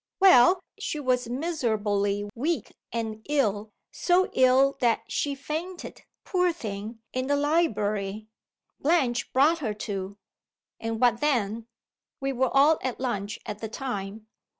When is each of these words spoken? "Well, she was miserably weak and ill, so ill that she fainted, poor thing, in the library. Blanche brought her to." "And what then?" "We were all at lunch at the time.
"Well, 0.19 0.63
she 0.79 0.99
was 0.99 1.29
miserably 1.29 2.27
weak 2.33 2.73
and 2.91 3.21
ill, 3.29 3.71
so 3.91 4.31
ill 4.33 4.75
that 4.79 5.01
she 5.09 5.35
fainted, 5.35 6.05
poor 6.23 6.51
thing, 6.51 7.03
in 7.13 7.27
the 7.27 7.35
library. 7.35 8.27
Blanche 8.79 9.31
brought 9.31 9.59
her 9.59 9.75
to." 9.75 10.17
"And 10.79 10.99
what 10.99 11.21
then?" 11.21 11.67
"We 12.19 12.33
were 12.33 12.49
all 12.51 12.79
at 12.81 12.99
lunch 12.99 13.37
at 13.45 13.59
the 13.59 13.69
time. 13.69 14.25